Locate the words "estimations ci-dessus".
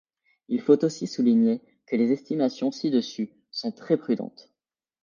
2.11-3.29